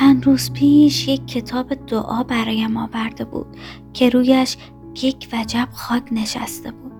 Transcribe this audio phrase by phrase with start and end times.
[0.00, 3.46] چند روز پیش یک کتاب دعا برایم آورده بود
[3.92, 4.56] که رویش
[5.02, 6.92] یک وجب خاک نشسته بود.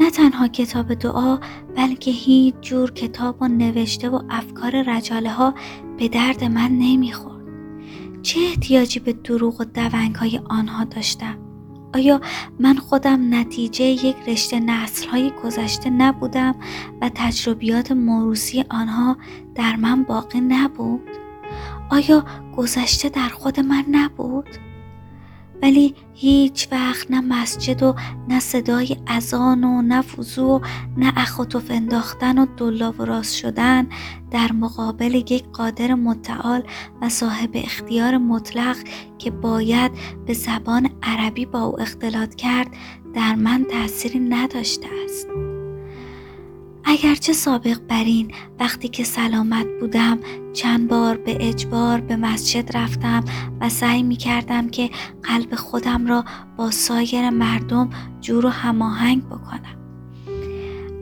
[0.00, 1.38] نه تنها کتاب دعا
[1.76, 5.54] بلکه هیچ جور کتاب و نوشته و افکار رجاله ها
[5.98, 7.44] به درد من نمی‌خورد.
[8.22, 11.38] چه احتیاجی به دروغ و دونگ های آنها داشتم؟
[11.94, 12.20] آیا
[12.60, 16.54] من خودم نتیجه یک رشته نسل های گذشته نبودم
[17.00, 19.16] و تجربیات موروسی آنها
[19.54, 21.17] در من باقی نبود؟
[21.90, 22.24] آیا
[22.56, 24.48] گذشته در خود من نبود؟
[25.62, 27.94] ولی هیچ وقت نه مسجد و
[28.28, 30.60] نه صدای اذان و نه وضو و
[30.96, 33.86] نه اخوتوف انداختن و دلا و راست شدن
[34.30, 36.62] در مقابل یک قادر متعال
[37.02, 38.76] و صاحب اختیار مطلق
[39.18, 39.92] که باید
[40.26, 42.68] به زبان عربی با او اختلاط کرد
[43.14, 45.47] در من تأثیری نداشته است.
[46.90, 50.18] اگرچه سابق بر این وقتی که سلامت بودم
[50.52, 53.24] چند بار به اجبار به مسجد رفتم
[53.60, 54.90] و سعی می کردم که
[55.22, 56.24] قلب خودم را
[56.56, 59.78] با سایر مردم جور و هماهنگ بکنم.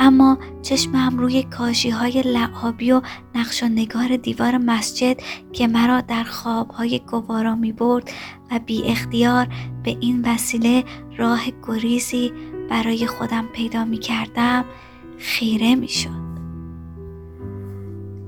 [0.01, 3.03] اما چشمم روی کاشی های لعابی و
[3.35, 5.17] نقش و نگار دیوار مسجد
[5.53, 8.11] که مرا در خوابهای گوارا می برد
[8.51, 9.49] و بی اختیار
[9.85, 10.85] به این وسیله
[11.19, 12.33] راه گریزی
[12.71, 14.65] برای خودم پیدا می کردم
[15.19, 16.27] خیره می شد.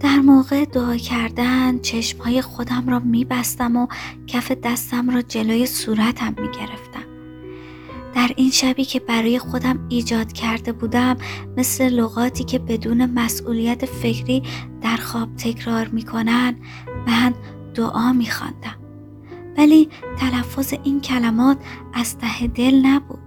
[0.00, 3.86] در موقع دعا کردن چشمهای خودم را می بستم و
[4.26, 7.08] کف دستم را جلوی صورتم می گرفتم.
[8.14, 11.16] در این شبی که برای خودم ایجاد کرده بودم
[11.56, 14.42] مثل لغاتی که بدون مسئولیت فکری
[14.82, 16.56] در خواب تکرار می کنن
[17.06, 17.34] من
[17.74, 18.76] دعا می خواندم.
[19.58, 21.58] ولی تلفظ این کلمات
[21.94, 23.18] از ته دل نبود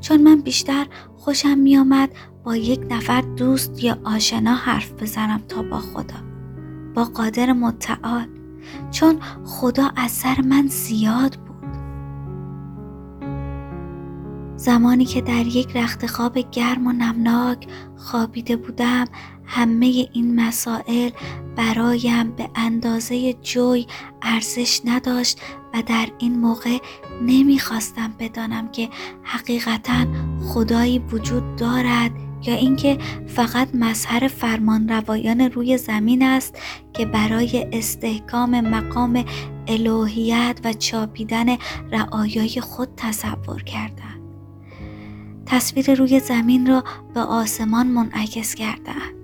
[0.00, 2.10] چون من بیشتر خوشم می آمد
[2.44, 6.16] با یک نفر دوست یا آشنا حرف بزنم تا با خدا.
[6.94, 8.26] با قادر متعال.
[8.90, 11.50] چون خدا از سر من زیاد بود.
[14.56, 19.04] زمانی که در یک رخت خواب گرم و نمناک خوابیده بودم
[19.44, 21.10] همه این مسائل
[21.56, 23.86] برایم به اندازه جوی
[24.22, 25.40] ارزش نداشت
[25.74, 26.78] و در این موقع
[27.22, 28.88] نمی‌خواستم بدانم که
[29.22, 30.06] حقیقتا
[30.48, 36.58] خدایی وجود دارد یا اینکه فقط مظهر فرمان روایان روی زمین است
[36.92, 39.24] که برای استحکام مقام
[39.68, 41.56] الوهیت و چاپیدن
[41.92, 44.20] رعایای خود تصور کردند.
[45.46, 46.84] تصویر روی زمین را
[47.14, 49.14] به آسمان منعکس کردند.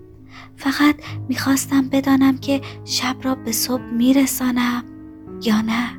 [0.57, 0.97] فقط
[1.29, 4.85] می‌خواستم بدانم که شب را به صبح میرسانم
[5.43, 5.91] یا نه.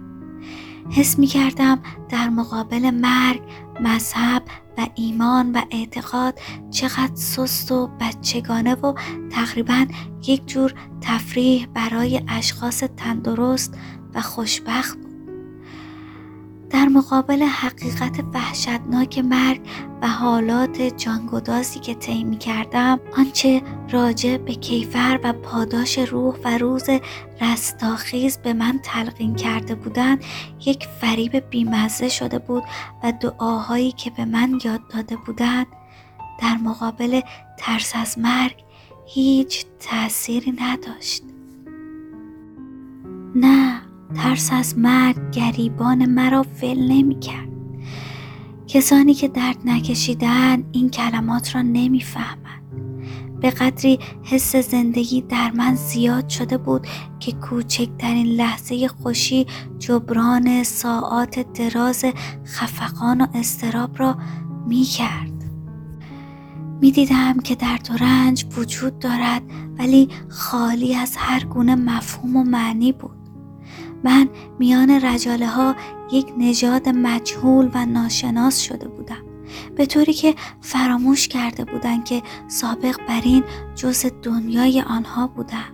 [0.90, 1.80] حس می کردم
[2.10, 3.42] در مقابل مرگ
[3.82, 4.44] مذهب
[4.78, 6.40] و ایمان و اعتقاد
[6.72, 8.94] چقدر سست و بچگانه و
[9.32, 9.86] تقریبا
[10.28, 13.74] یک جور تفریح برای اشخاص تندرست
[14.14, 15.07] و خوشبخت.
[16.88, 19.62] در مقابل حقیقت وحشتناک مرگ
[20.02, 26.90] و حالات جانگدازی که طی کردم آنچه راجع به کیفر و پاداش روح و روز
[27.42, 30.24] رستاخیز به من تلقین کرده بودند
[30.66, 32.64] یک فریب بیمزه شده بود
[33.04, 35.68] و دعاهایی که به من یاد داده بودند.
[36.42, 37.22] در مقابل
[37.58, 38.64] ترس از مرگ
[39.06, 41.24] هیچ تأثیری نداشت.
[43.36, 47.48] نه ترس از مرگ گریبان مرا فل نمی کرد.
[48.68, 52.48] کسانی که درد نکشیدن این کلمات را نمی‌فهمند.
[53.42, 56.88] به قدری حس زندگی در من زیاد شده بود
[57.20, 59.46] که کوچکترین لحظه خوشی
[59.80, 62.06] جبران ساعات دراز
[62.46, 64.18] خفقان و استراب را
[64.68, 65.32] می کرد.
[66.82, 69.42] می دیدم که درد و رنج وجود دارد
[69.80, 73.17] ولی خالی از هر گونه مفهوم و معنی بود.
[74.04, 75.76] من میان رجاله ها
[76.12, 79.24] یک نژاد مجهول و ناشناس شده بودم.
[79.76, 83.44] به طوری که فراموش کرده بودند که سابق بر این
[83.76, 85.74] جز دنیای آنها بودم.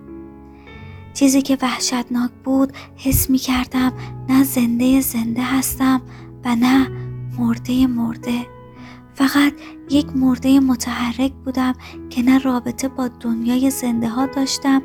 [1.13, 3.93] چیزی که وحشتناک بود حس می کردم
[4.29, 6.01] نه زنده زنده هستم
[6.45, 6.87] و نه
[7.37, 8.52] مرده مرده.
[9.15, 9.53] فقط
[9.89, 11.73] یک مرده متحرک بودم
[12.09, 14.81] که نه رابطه با دنیای زنده ها داشتم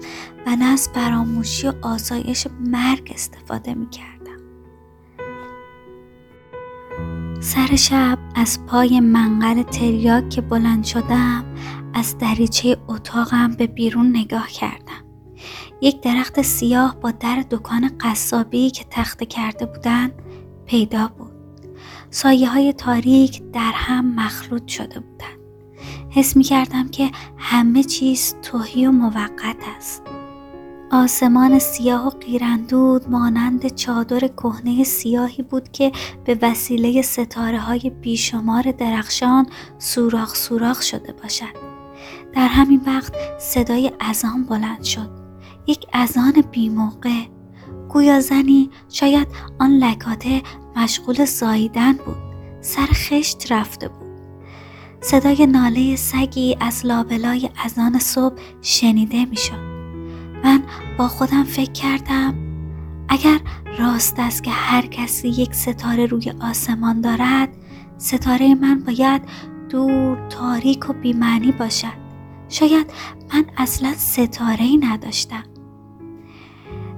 [0.46, 4.18] و نه از فراموشی و آسایش مرگ استفاده می کردم.
[7.40, 11.44] سر شب از پای منقل تریاک که بلند شدم
[11.94, 15.04] از دریچه اتاقم به بیرون نگاه کردم.
[15.80, 20.12] یک درخت سیاه با در دکان قصابی که تخته کرده بودند
[20.66, 21.27] پیدا بود.
[22.10, 25.38] سایه های تاریک در هم مخلوط شده بودند.
[26.10, 30.02] حس می کردم که همه چیز توهی و موقت است.
[30.90, 35.92] آسمان سیاه و قیرندود مانند چادر کهنه سیاهی بود که
[36.24, 39.46] به وسیله ستاره های بیشمار درخشان
[39.78, 41.68] سوراخ سوراخ شده باشد.
[42.32, 45.10] در همین وقت صدای اذان بلند شد.
[45.66, 47.37] یک اذان بیموقع.
[47.88, 50.42] گویا زنی شاید آن لکاته
[50.76, 52.16] مشغول زاییدن بود.
[52.60, 54.08] سر خشت رفته بود.
[55.00, 59.68] صدای ناله سگی از لابلای اذان صبح شنیده می‌شد.
[60.44, 60.62] من
[60.98, 62.34] با خودم فکر کردم
[63.08, 63.40] اگر
[63.78, 67.48] راست است که هر کسی یک ستاره روی آسمان دارد
[67.98, 69.22] ستاره من باید
[69.70, 72.08] دور تاریک و بیمعنی باشد
[72.48, 72.86] شاید
[73.34, 75.44] من اصلا ستاره ای نداشتم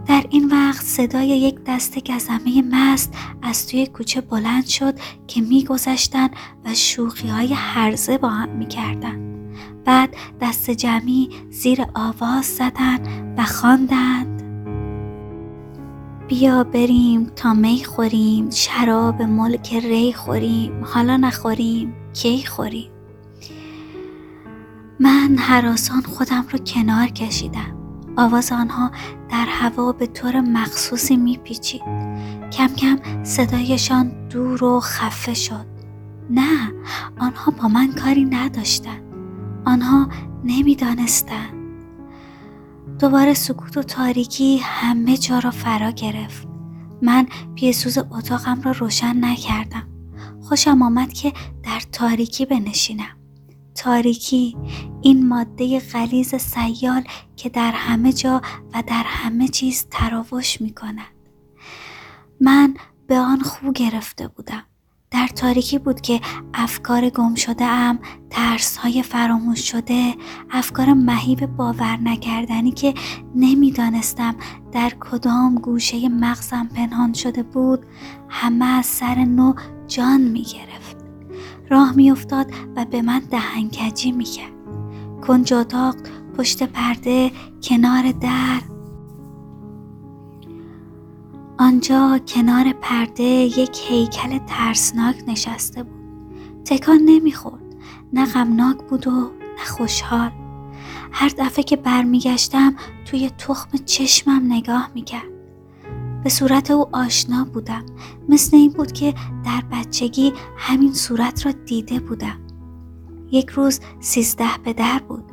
[0.06, 4.94] در این وقت صدای یک دست گزمه مست از توی کوچه بلند شد
[5.26, 6.28] که میگذشتن
[6.64, 9.30] و شوخی های هرزه با هم می‌کردن.
[9.84, 14.40] بعد دست جمعی زیر آواز زدن و خواندند.
[16.28, 22.90] بیا بریم تا می خوریم شراب ملک ری خوریم حالا نخوریم کی خوریم؟
[25.00, 27.79] من حراسان خودم رو کنار کشیدم.
[28.16, 28.90] آواز آنها
[29.30, 31.82] در هوا به طور مخصوصی میپیچید.
[32.52, 35.66] کم کم صدایشان دور و خفه شد.
[36.30, 36.72] نه
[37.18, 39.02] آنها با من کاری نداشتند.
[39.66, 40.08] آنها
[40.44, 41.54] نمی‌دانستند.
[42.98, 46.48] دوباره سکوت و تاریکی همه جا را فرا گرفت.
[47.02, 49.88] من پیسوز اتاقم را روشن نکردم.
[50.42, 53.19] خوشم آمد که در تاریکی بنشینم.
[53.74, 54.56] تاریکی
[55.02, 57.04] این ماده غلیز سیال
[57.36, 58.42] که در همه جا
[58.74, 61.14] و در همه چیز تراوش می کند.
[62.40, 62.74] من
[63.06, 64.62] به آن خو گرفته بودم.
[65.10, 66.20] در تاریکی بود که
[66.54, 67.98] افکار گم شده ام،
[68.30, 70.14] ترس های فراموش شده،
[70.50, 72.94] افکار مهیب باور نکردنی که
[73.34, 74.34] نمی‌دانستم
[74.72, 77.86] در کدام گوشه مغزم پنهان شده بود،
[78.28, 79.54] همه از سر نو
[79.86, 80.89] جان می گرفت.
[81.70, 84.52] راه میافتاد و به من دهنکجی می‌کرد.
[85.22, 85.96] کنج اتاق
[86.38, 87.32] پشت پرده
[87.62, 88.60] کنار در.
[91.58, 96.00] آنجا کنار پرده یک هیکل ترسناک نشسته بود.
[96.64, 97.62] تکان نمی‌خورد.
[98.12, 100.30] نه غمناک بود و نه خوشحال.
[101.12, 102.74] هر دفعه که برمیگشتم
[103.04, 105.39] توی تخم چشمم نگاه می‌کرد.
[106.24, 107.86] به صورت او آشنا بودم
[108.28, 109.14] مثل این بود که
[109.44, 112.40] در بچگی همین صورت را دیده بودم
[113.30, 115.24] یک روز سیزده به در بود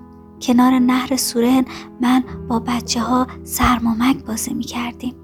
[0.41, 1.65] کنار نهر سورن
[2.01, 5.15] من با بچه ها سرمامک بازی می کردیم.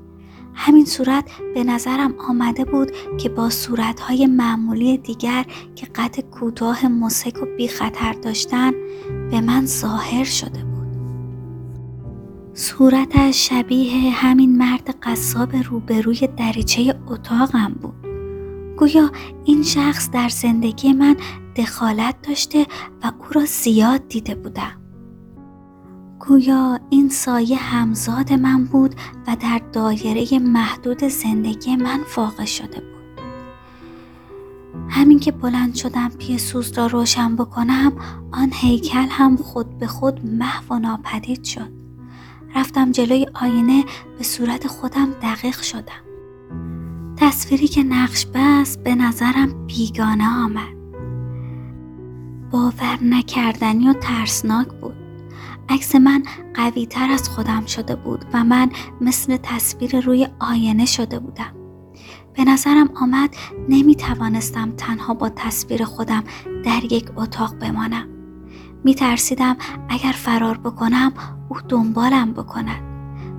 [0.54, 5.46] همین صورت به نظرم آمده بود که با صورتهای معمولی دیگر
[5.76, 8.72] که قد کوتاه مسک و بی خطر داشتن
[9.32, 10.73] به من ظاهر شده بود.
[12.56, 17.96] صورتش شبیه همین مرد قصاب روبروی دریچه اتاقم بود.
[18.78, 19.12] گویا
[19.46, 21.16] این شخص در زندگی من
[21.56, 22.68] دخالت داشته
[23.04, 24.82] و او را زیاد دیده بودم.
[26.20, 28.96] گویا این سایه همزاد من بود
[29.28, 32.94] و در دایره محدود زندگی من واقع شده بود.
[34.90, 37.94] همین که بلند شدم پی سوز را روشن بکنم
[38.32, 41.83] آن هیکل هم خود به خود محو و ناپدید شد.
[42.56, 43.86] رفتم جلوی آینه
[44.18, 46.04] به صورت خودم دقیق شدم.
[47.18, 50.74] تصویری که نقش بست به نظرم بیگانه آمد.
[52.52, 54.96] باور نکردنی و ترسناک بود.
[55.70, 58.70] عکس من قوی تر از خودم شده بود و من
[59.02, 61.56] مثل تصویر روی آینه شده بودم.
[62.34, 63.36] به نظرم آمد
[63.70, 66.24] نمی توانستم تنها با تصویر خودم
[66.66, 68.13] در یک اتاق بمانم.
[68.84, 69.58] می ترسیدم
[69.90, 71.14] اگر فرار بکنم
[71.50, 72.84] او دنبالم بکند.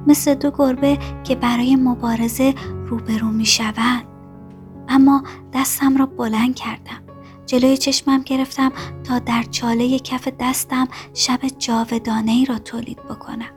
[0.07, 2.55] مثل دو گربه که برای مبارزه
[2.87, 4.05] روبرو می شوند.
[4.89, 5.23] اما
[5.53, 7.03] دستم را بلند کردم.
[7.47, 8.73] جلوی چشمم گرفتم
[9.05, 13.51] تا در چاله کف دستم شب جاودانه ای را تولید بکنم.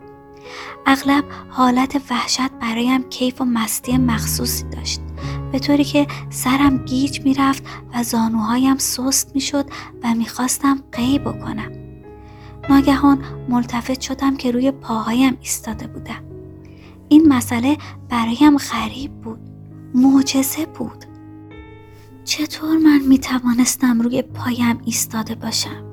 [0.86, 5.02] اغلب حالت وحشت برایم کیف و مستی مخصوصی داشت.
[5.52, 7.64] به طوری که سرم گیج می‌رفت
[7.94, 9.66] و زانوهایم سست می‌شد
[10.04, 11.72] و می‌خواستم قی بکنم.
[12.70, 16.24] ناگهان ملتفت شدم که روی پاهایم ایستاده بودم.
[17.10, 17.78] این مسئله
[18.10, 19.40] برایم غریب بود.
[19.96, 21.06] معجزه بود.
[22.26, 25.84] چطور من می توانستم روی پایم ایستاده باشم؟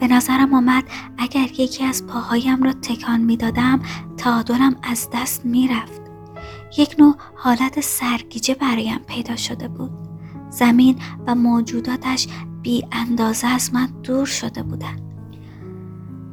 [0.00, 0.84] به نظرم آمد
[1.18, 3.80] اگر یکی از پاهایم را تکان می دادم
[4.16, 6.05] تعادلم از دست می رفت.
[6.78, 9.90] یک نوع حالت سرگیجه برایم پیدا شده بود.
[10.50, 12.28] زمین و موجوداتش
[12.62, 15.06] بی اندازه از من دور شده بودند.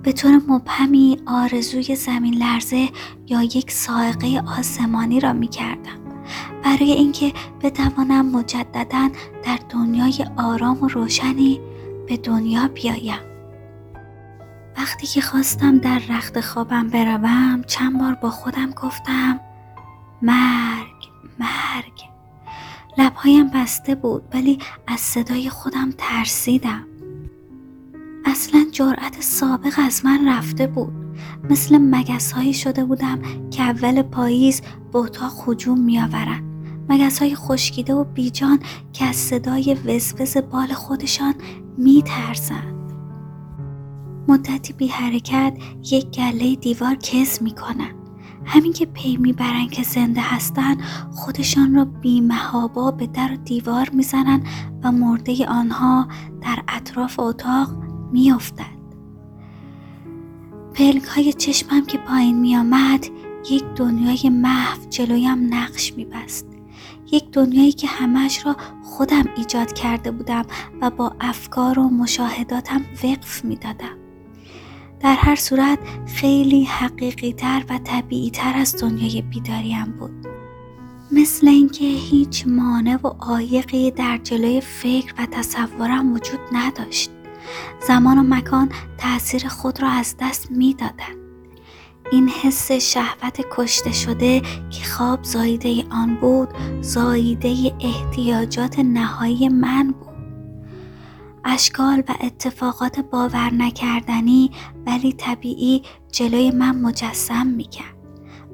[0.04, 2.90] به طور مبهمی آرزوی زمین لرزه
[3.28, 6.04] یا یک سائقه آسمانی را می کردم
[6.63, 9.10] برای اینکه بتوانم مجددا
[9.44, 11.62] در دنیای آرام و روشنی
[12.08, 13.20] به دنیا بیایم
[14.78, 19.40] وقتی که خواستم در رخت خوابم بروم چند بار با خودم گفتم
[20.24, 22.01] مرگ مرگ
[22.98, 26.88] لبهایم بسته بود ولی از صدای خودم ترسیدم
[28.25, 30.94] اصلا جرأت سابق از من رفته بود
[31.50, 33.20] مثل مگس هایی شده بودم
[33.51, 34.62] که اول پاییز
[34.94, 36.44] به اتاق می آورن.
[36.89, 38.60] مگس های خشکیده و بیجان
[38.94, 41.34] که از صدای وزوز بال خودشان
[41.77, 42.94] می ترزند.
[44.27, 45.58] مدتی بی حرکت
[45.92, 48.02] یک گله دیوار کز می کنن.
[48.46, 50.78] همین که پی می‌برن که زنده هستن
[51.12, 54.44] خودشان را بیمهابا به در و دیوار می‌زنن
[54.84, 56.08] و مرده آنها
[56.42, 57.70] در اطراف اتاق
[58.12, 58.84] میافتد.
[60.74, 63.06] پلک های چشمم که پایین میآمد
[63.50, 66.48] یک دنیای محو جلویم نقش میبست.
[67.12, 70.46] یک دنیایی که همش را خودم ایجاد کرده بودم
[70.82, 74.02] و با افکار و مشاهداتم وقف می‌دادم.
[75.03, 80.27] در هر صورت خیلی حقیقی تر و طبیعی تر از دنیای بیداریم بود.
[81.12, 87.12] مثل اینکه هیچ مانع و عایقی در جلوی فکر و تصورم وجود نداشت.
[87.88, 91.17] زمان و مکان تاثیر خود را از دست می‌دادند.
[92.12, 96.50] این حس شهوت کشته شده که خواب زایده آن بود
[96.81, 100.12] زایده احتیاجات نهایی من بود.
[101.46, 104.52] اشکال و اتفاقات باور نکردنی
[104.86, 107.94] ولی طبیعی جلوی من مجسم می‌کرد.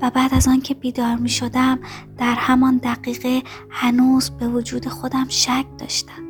[0.02, 1.80] و بعد از آنکه بیدار می شدم
[2.18, 6.24] در همان دقیقه هنوز به وجود خودم شک داشتم.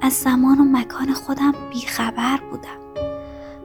[0.00, 2.84] از زمان و مکان خودم بیخبر بودم.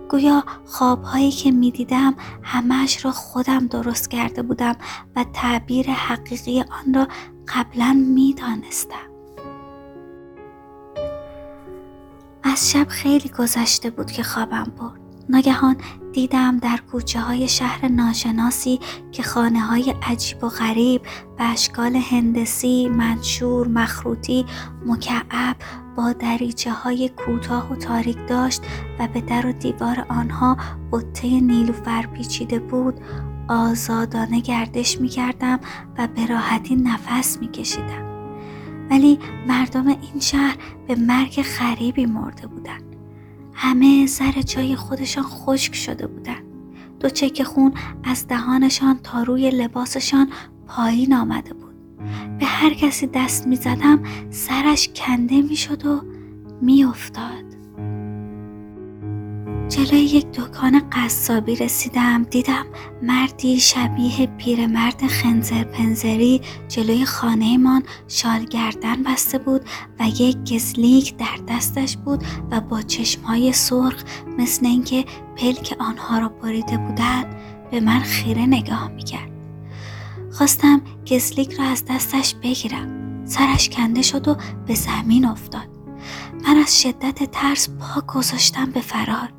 [0.09, 4.75] گویا خوابهایی که می دیدم همش را خودم درست کرده بودم
[5.15, 7.07] و تعبیر حقیقی آن را
[7.47, 8.35] قبلا می
[12.51, 14.99] از شب خیلی گذشته بود که خوابم برد.
[15.29, 15.75] ناگهان
[16.13, 18.79] دیدم در کوچه های شهر ناشناسی
[19.11, 21.01] که خانه های عجیب و غریب
[21.37, 24.45] به اشکال هندسی، منشور، مخروطی،
[24.85, 25.55] مکعب
[25.95, 28.61] با دریچه های کوتاه و تاریک داشت
[28.99, 30.57] و به در و دیوار آنها
[30.91, 32.93] بطه نیلوفر پیچیده بود
[33.49, 35.59] آزادانه گردش می کردم
[35.97, 38.08] و به راحتی نفس می کشیدم.
[38.89, 42.83] ولی مردم این شهر به مرگ خریبی مرده بودند.
[43.53, 46.43] همه سر جای خودشان خشک شده بودند.
[46.99, 50.29] دو چک خون از دهانشان تا روی لباسشان
[50.67, 51.75] پایین آمده بود.
[52.39, 56.01] به هر کسی دست می زدم سرش کنده می شد و
[56.61, 57.58] می افتاد.
[59.69, 62.23] جلوی یک دکان قصابی رسیدم.
[62.23, 62.65] دیدم
[63.01, 69.61] مردی شبیه پیرمرد خنزر پنزری جلوی خانهمان شال گردن بسته بود
[69.99, 74.03] و یک گزلیک در دستش بود و با چشمهای سرخ
[74.37, 77.35] مثل اینکه پلک آنها را بریده بودند
[77.71, 79.31] به من خیره نگاه می‌کرد.
[80.31, 83.25] خواستم گزلیک را از دستش بگیرم.
[83.25, 85.67] سرش کنده شد و به زمین افتاد.
[86.47, 89.38] من از شدت ترس پا گذاشتم به فرار.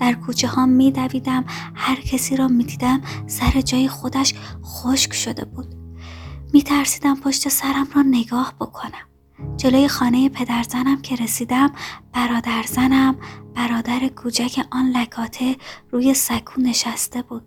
[0.00, 4.34] در کوچه ها می دویدم هر کسی را می دیدم سر جای خودش
[4.64, 5.74] خشک شده بود.
[6.52, 9.08] می ترسیدم پشت سرم را نگاه بکنم.
[9.56, 11.72] جلوی خانه پدرزنم که رسیدم
[12.12, 13.16] برادر زنم
[13.54, 15.56] برادر کوچک آن لکاته
[15.92, 17.42] روی سکو نشسته بود.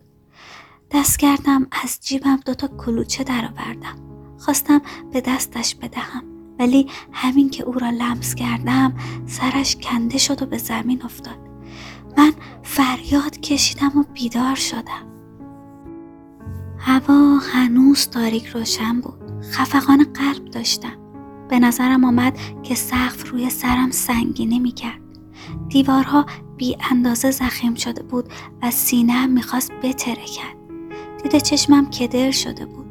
[0.92, 3.96] دست کردم از جیبم دوتا کلوچه درآوردم.
[4.40, 4.82] خواستم
[5.14, 6.24] به دستش بدهم
[6.60, 8.94] ولی همین که او را لمس کردم
[9.26, 11.47] سرش کنده شد و به زمین افتاد.
[12.18, 12.34] من
[12.64, 15.08] فریاد کشیدم و بیدار شدم.
[16.80, 19.44] هوا هنوز تاریک روشن بود.
[19.52, 20.98] خفقان قلب داشتم.
[21.50, 25.02] به نظرم آمد که سقف روی سرم سنگینی می‌کرد.
[25.70, 26.26] دیوارها
[26.58, 28.26] بی اندازه زخیم شده بود
[28.64, 30.58] و سینه می‌خواست بترکد
[31.24, 32.86] دید چشمم کدر شده بود.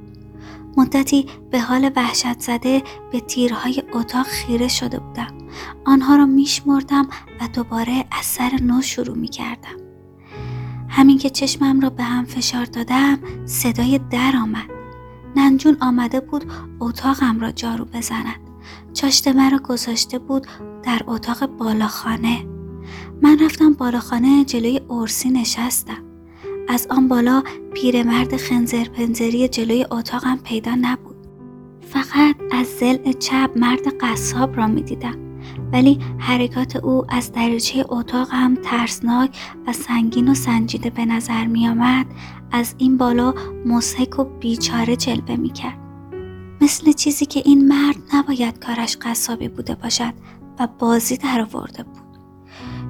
[0.77, 5.36] مدتی به حال وحشت زده به تیرهای اتاق خیره شده بودم.
[5.85, 7.09] آنها را میشمردم
[7.41, 9.77] و دوباره از سر نو شروع می کردم.
[10.89, 14.71] همین که چشمم را به هم فشار دادم صدای در آمد.
[15.37, 16.45] ننجون آمده بود
[16.81, 18.41] اتاقم را جارو بزند.
[18.93, 20.47] چاشت مرا گذاشته بود
[20.83, 22.47] در اتاق بالاخانه.
[23.23, 26.03] من رفتم بالاخانه جلوی ارسی نشستم.
[26.69, 27.43] از آن بالا
[27.75, 31.17] پیرمرد خنزر پنزری جلوی اتاقم پیدا نبود.
[31.81, 35.26] فقط از زل چپ مرد قصاب را می دیدم.
[35.77, 41.69] ولی حرکات او از دریچه اتاق هم ترسناک و سنگین و سنجیده به نظر می
[41.69, 42.07] آمد
[42.53, 43.35] از این بالا
[43.67, 45.79] مسحک و بیچاره جلوه می کرد.
[46.61, 50.13] مثل چیزی که این مرد نباید کارش قصابی بوده باشد
[50.59, 52.03] و بازی در آورده بود.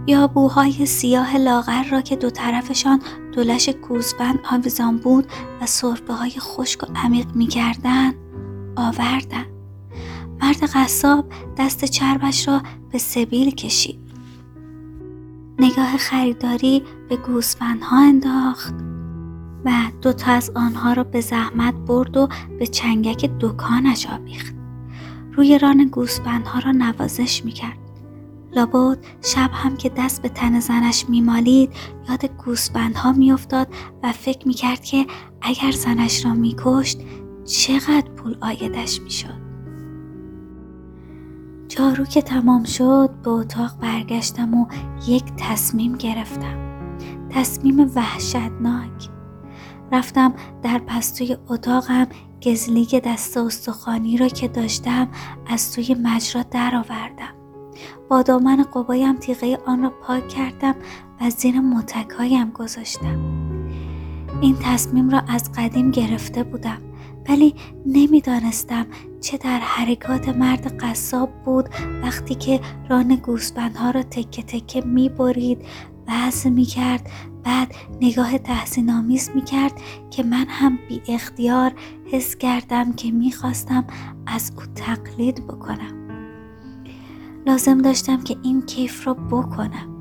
[0.07, 3.01] یا بوهای سیاه لاغر را که دو طرفشان
[3.33, 5.27] دولش گوزبند آویزان بود
[5.63, 8.15] و صرفه های خشک و عمیق می کردن.
[10.43, 11.27] مرد قصاب
[11.59, 12.63] دست چربش را
[12.93, 13.99] به سبیل کشید.
[15.59, 18.75] نگاه خریداری به گوسفندها انداخت
[19.65, 22.29] و دوتا از آنها را به زحمت برد و
[22.59, 24.55] به چنگک دکانش آویخت.
[25.33, 27.79] روی ران گوسفندها را نوازش می‌کرد.
[28.53, 31.71] لابد شب هم که دست به تن زنش میمالید
[32.09, 33.69] یاد گوسفندها میافتاد
[34.03, 35.07] و فکر می‌کرد که
[35.43, 37.01] اگر زنش را میکشت
[37.45, 39.46] چقدر پول آیدش می‌شد
[41.69, 44.67] جارو که تمام شد به اتاق برگشتم و
[45.09, 46.67] یک تصمیم گرفتم.
[47.31, 49.09] تصمیم وحشتناک.
[49.93, 52.07] رفتم در پستوی اتاقم
[52.43, 55.09] گزلیگ دست استخوانی را که داشتم
[55.47, 57.35] از توی مجرا درآوردم.
[58.09, 60.75] با دامن قبایم تیغه آن را پاک کردم
[61.21, 63.21] و زیر متکایم گذاشتم.
[64.41, 66.86] این تصمیم را از قدیم گرفته بودم.
[67.29, 67.55] ولی
[67.87, 68.87] نمی‌دانستم
[69.21, 71.69] چه در حرکات مرد قصاب بود
[72.03, 75.59] وقتی که ران گوسفندها را تکه تکه می برید
[76.09, 77.11] وضع می کرد
[77.45, 79.73] بعد نگاه تحسین آمیز می کرد
[80.11, 81.73] که من هم بی اختیار
[82.13, 83.85] حس کردم که می خواستم
[84.27, 86.07] از او تقلید بکنم.
[87.47, 89.97] لازم داشتم که این کیف را بکنم.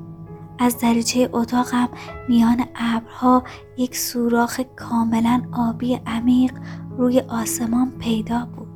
[0.58, 1.88] از دریچه اتاقم
[2.28, 3.44] میان ابرها
[3.76, 6.52] یک سوراخ کاملا آبی عمیق
[6.98, 8.66] روی آسمان پیدا بود.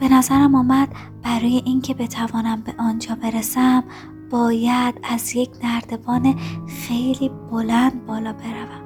[0.00, 0.88] به نظرم آمد
[1.22, 3.84] برای اینکه بتوانم به آنجا برسم
[4.30, 6.34] باید از یک نردبان
[6.68, 8.84] خیلی بلند بالا بروم.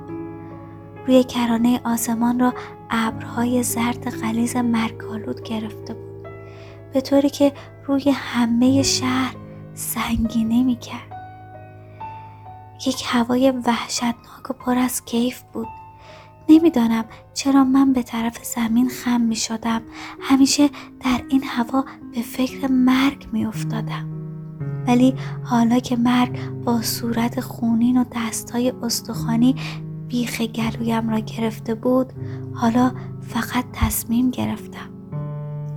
[1.07, 2.55] روی کرانه آسمان را
[2.91, 6.29] ابرهای زرد غلیز مرکالود گرفته بود.
[6.93, 7.53] به طوری که
[7.87, 9.35] روی همه شهر
[9.75, 11.19] سنگینه می کرد.
[12.87, 15.78] یک هوای وحشتناک و پر از کیف بود.
[16.49, 19.83] نمی‌دانم چرا من به طرف زمین خم می شدم
[20.21, 20.69] همیشه
[21.01, 21.85] در این هوا
[22.15, 24.09] به فکر مرگ می افتادم
[24.87, 29.55] ولی حالا که مرگ با صورت خونین و دستای استخوانی
[30.09, 32.13] بیخ گلویم را گرفته بود
[32.55, 34.91] حالا فقط تصمیم گرفتم.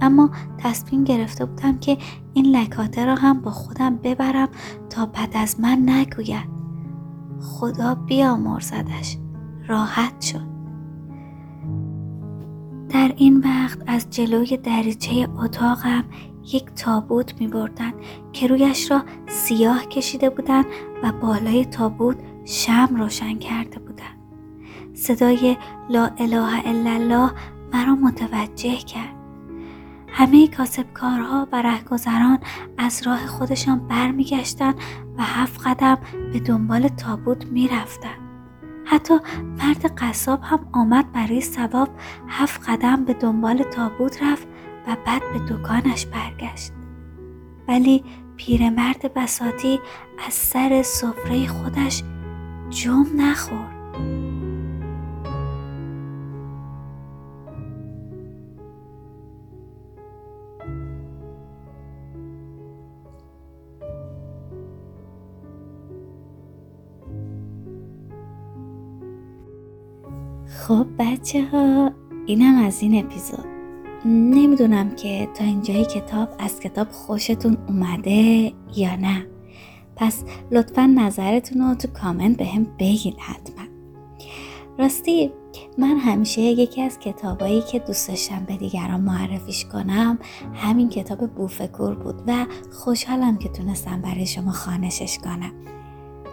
[0.01, 1.97] اما تصمیم گرفته بودم که
[2.33, 4.49] این لکاته را هم با خودم ببرم
[4.89, 6.49] تا بعد از من نگوید.
[7.41, 9.17] خدا بیامرزدش.
[9.67, 10.50] راحت شد.
[12.93, 16.03] در این وقت از جلوی دریچه اتاقم
[16.53, 17.93] یک تابوت می بردن
[18.33, 20.65] که رویش را سیاه کشیده بودند
[21.03, 24.19] و بالای تابوت شم روشن کرده بودند.
[24.93, 25.57] صدای
[25.89, 27.31] لا اله الا الله
[27.73, 29.15] مرا متوجه کرد.
[30.07, 32.39] همه کاسبکارها و رهگذران
[32.77, 34.75] از راه خودشان برمیگشتند
[35.17, 35.97] و هفت قدم
[36.33, 38.20] به دنبال تابوت می‌رفتند.
[38.91, 39.13] حتی
[39.57, 41.89] مرد قصاب هم آمد برای ثواب
[42.27, 44.47] هفت قدم به دنبال تابوت رفت
[44.87, 46.71] و بعد به دکانش برگشت.
[47.67, 48.03] ولی
[48.37, 49.79] پیرمرد بساتی
[50.27, 52.03] از سر سفره خودش
[52.69, 53.75] جم نخورد.
[70.67, 71.91] خب بچه ها
[72.25, 73.45] اینم از این اپیزود.
[74.05, 79.27] نمی‌دونم که تا اینجای کتاب از کتاب خوشتون اومده یا نه.
[79.95, 83.65] پس لطفا نظرتون رو تو کامنت به هم بگین حتما.
[84.79, 85.31] راستی
[85.77, 90.19] من همیشه یکی از کتابایی که دوست داشتم به دیگران معرفیش کنم
[90.53, 95.51] همین کتاب بوفکور بود و خوشحالم که تونستم برای شما خانشش کنم.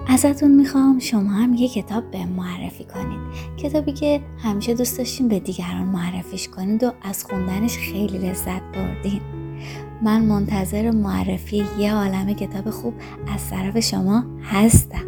[0.08, 3.20] ازتون می‌خوام شما هم یه کتاب به معرفی کنید.
[3.56, 9.20] کتابی که همیشه دوست داشتین به دیگران معرفیش کنید و از خوندنش خیلی لذت بردین.
[10.02, 12.94] من منتظر معرفی یه عالم کتاب خوب
[13.34, 15.04] از طرف شما هستم.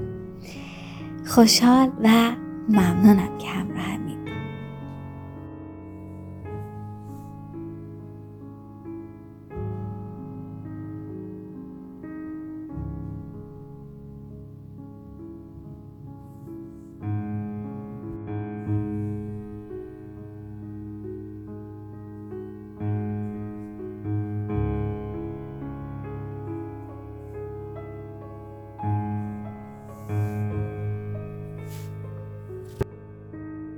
[1.27, 2.33] خوشحال و
[2.69, 4.00] ممنونم که همراه